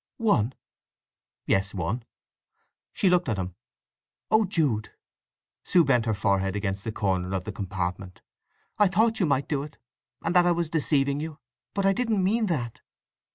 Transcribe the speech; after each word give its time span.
"One?" 0.17 0.53
"Yes—one." 1.45 2.01
She 2.91 3.07
looked 3.07 3.29
at 3.29 3.37
him. 3.37 3.53
"Oh 4.31 4.45
Jude!" 4.45 4.89
Sue 5.63 5.83
bent 5.85 6.07
her 6.07 6.15
forehead 6.15 6.55
against 6.55 6.83
the 6.83 6.91
corner 6.91 7.35
of 7.35 7.43
the 7.43 7.51
compartment. 7.51 8.23
"I 8.79 8.87
thought 8.87 9.19
you 9.19 9.27
might 9.27 9.47
do 9.47 9.61
it; 9.61 9.77
and 10.23 10.35
that 10.35 10.47
I 10.47 10.53
was 10.53 10.71
deceiving 10.71 11.19
you. 11.19 11.37
But 11.75 11.85
I 11.85 11.93
didn't 11.93 12.23
mean 12.23 12.47
that!" 12.47 12.81